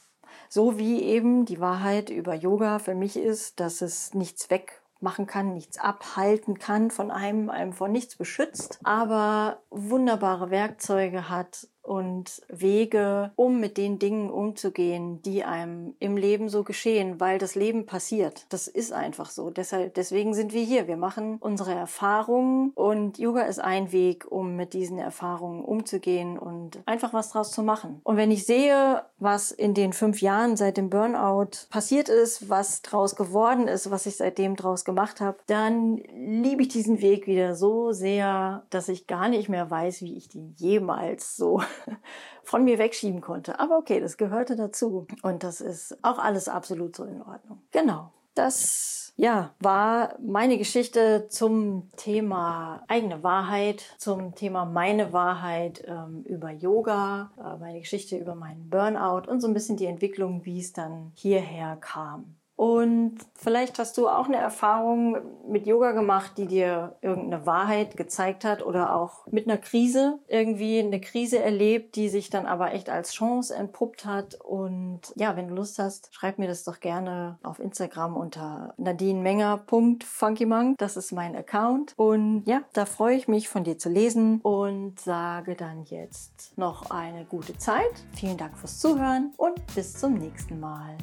so 0.49 0.79
wie 0.79 1.03
eben 1.03 1.45
die 1.45 1.61
Wahrheit 1.61 2.11
über 2.11 2.35
Yoga 2.35 2.79
für 2.79 2.95
mich 2.95 3.17
ist, 3.17 3.61
dass 3.61 3.81
es 3.81 4.15
nichts 4.15 4.51
weg 4.51 4.82
machen 5.03 5.27
kann, 5.27 5.53
nichts 5.53 5.79
abhalten 5.79 6.59
kann 6.59 6.91
von 6.91 7.11
einem, 7.11 7.51
einem 7.51 7.73
vor 7.73 7.89
nichts 7.89 8.17
beschützt, 8.17 8.79
aber 8.85 9.63
wunderbare 9.71 10.51
Werkzeuge 10.51 11.29
hat, 11.29 11.69
und 11.83 12.43
Wege, 12.49 13.33
um 13.37 13.61
mit 13.61 13.77
den 13.77 13.99
Dingen 13.99 14.31
umzugehen, 14.31 15.21
die 15.23 15.45
einem 15.45 15.95
im 15.99 16.17
Leben 16.17 16.49
so 16.49 16.63
geschehen, 16.63 17.21
weil 17.21 17.39
das 17.39 17.55
Leben 17.55 17.87
passiert. 17.87 18.47
Das 18.51 18.69
ist 18.69 18.93
einfach 18.93 19.31
so. 19.31 19.51
Deshalb, 19.51 19.95
deswegen 19.95 20.35
sind 20.35 20.53
wir 20.53 20.63
hier. 20.63 20.87
Wir 20.87 20.97
machen 20.97 21.39
unsere 21.41 21.75
Erfahrungen 21.75 22.71
und 22.75 23.19
Yoga 23.19 23.43
ist 23.43 23.61
ein 23.61 23.93
Weg, 23.93 24.31
um 24.31 24.57
mit 24.57 24.73
diesen 24.73 24.99
Erfahrungen 24.99 25.65
umzugehen 25.65 26.39
und 26.39 26.81
einfach 26.87 27.13
was 27.13 27.31
draus 27.31 27.51
zu 27.51 27.63
machen. 27.63 28.01
Und 28.05 28.17
wenn 28.17 28.31
ich 28.31 28.47
sehe, 28.47 29.03
was 29.19 29.51
in 29.51 29.75
den 29.75 29.93
fünf 29.93 30.21
Jahren 30.21 30.57
seit 30.57 30.77
dem 30.77 30.91
Burnout 30.91 31.67
passiert 31.71 32.09
ist, 32.09 32.49
was 32.49 32.83
draus 32.83 33.17
geworden 33.17 33.69
ist, 33.69 33.91
was 33.91 34.07
ich 34.07 34.17
seitdem 34.17 34.57
draus 34.57 34.85
gemacht 34.85 35.21
habe, 35.21 35.39
dann 35.47 35.97
liebe 36.15 36.63
ich 36.63 36.69
diesen 36.69 37.01
Weg 37.01 37.27
wieder 37.27 37.55
so 37.55 37.93
sehr, 37.93 38.65
dass 38.71 38.89
ich 38.89 39.07
gar 39.07 39.29
nicht 39.29 39.49
mehr 39.49 39.71
weiß, 39.71 40.03
wie 40.03 40.17
ich 40.17 40.29
den 40.29 40.55
jemals 40.59 41.37
so 41.37 41.61
von 42.43 42.65
mir 42.65 42.79
wegschieben 42.79 43.21
konnte. 43.21 43.59
Aber 43.61 43.79
okay, 43.79 44.01
das 44.01 44.17
gehörte 44.17 44.57
dazu. 44.57 45.07
Und 45.23 45.43
das 45.43 45.61
ist 45.61 45.97
auch 46.03 46.19
alles 46.19 46.49
absolut 46.49 46.97
so 46.97 47.05
in 47.05 47.23
Ordnung. 47.23 47.63
Genau. 47.71 48.13
Das 48.35 49.13
ja, 49.17 49.55
war 49.61 50.17
meine 50.21 50.57
Geschichte 50.57 51.27
zum 51.29 51.91
Thema 51.97 52.83
eigene 52.89 53.23
Wahrheit, 53.23 53.95
zum 53.99 54.35
Thema 54.35 54.65
meine 54.65 55.13
Wahrheit 55.13 55.85
ähm, 55.87 56.23
über 56.25 56.51
Yoga, 56.51 57.31
äh, 57.39 57.59
meine 57.59 57.81
Geschichte 57.81 58.17
über 58.17 58.35
meinen 58.35 58.71
Burnout 58.71 59.31
und 59.31 59.41
so 59.41 59.49
ein 59.49 59.55
bisschen 59.55 59.77
die 59.77 59.85
Entwicklung, 59.85 60.47
wie 60.47 60.61
es 60.61 60.73
dann 60.73 61.13
hierher 61.15 61.77
kam. 61.77 62.37
Und 62.57 63.19
vielleicht 63.35 63.79
hast 63.79 63.97
du 63.99 64.09
auch 64.09 64.27
eine 64.27 64.37
Erfahrung 64.37 65.17
mit 65.49 65.67
Yoga 65.67 65.93
gemacht, 65.93 66.33
die 66.37 66.47
dir 66.47 66.97
irgendeine 67.01 67.47
Wahrheit 67.47 67.97
gezeigt 67.97 68.45
hat 68.45 68.65
oder 68.65 68.95
auch 68.95 69.27
mit 69.27 69.49
einer 69.49 69.59
Krise 69.59 70.19
irgendwie 70.29 70.79
eine 70.79 71.01
Krise 71.01 71.39
erlebt, 71.39 71.97
die 71.97 72.09
sich 72.09 72.31
dann 72.31 72.47
aber 72.47 72.73
echt 72.73 72.89
als 72.89 73.13
Chance 73.13 73.55
entpuppt 73.55 74.05
hat. 74.05 74.39
Und 74.41 75.01
ja, 75.17 75.37
wenn 75.37 75.49
du 75.49 75.55
Lust 75.55 75.79
hast, 75.79 76.15
schreib 76.15 76.39
mir 76.39 76.47
das 76.47 76.65
doch 76.65 76.81
gerne 76.81 77.39
auf 77.43 77.59
Instagram 77.59 78.17
unter 78.17 78.75
nadinemenger.funkymonk. 78.77 80.79
Das 80.79 80.97
ist 80.97 81.13
mein 81.13 81.35
Account. 81.35 81.95
Und 81.97 82.45
ja, 82.47 82.63
da 82.75 82.87
freue 82.87 83.17
ich 83.17 83.29
mich 83.29 83.49
von 83.49 83.65
dir 83.65 83.79
zu 83.79 83.89
lesen 83.89 84.41
und 84.43 85.01
sage 85.01 85.57
dann 85.57 85.85
jetzt 85.85 86.57
noch 86.57 86.91
eine 86.91 87.25
gute 87.25 87.57
Zeit. 87.57 87.93
Vielen 88.15 88.37
Dank 88.37 88.57
fürs 88.57 88.79
Zuhören 88.79 89.33
und 89.37 89.55
bis 89.75 89.95
zum 89.95 90.15
nächsten 90.15 90.61
Mal. 90.61 90.97